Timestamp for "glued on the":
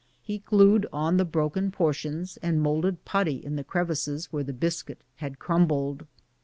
0.39-1.25